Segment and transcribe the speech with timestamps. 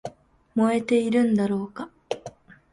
[0.55, 1.91] 燃えているんだろうか